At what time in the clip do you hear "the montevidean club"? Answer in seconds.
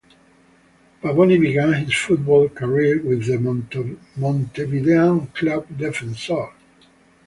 3.27-5.67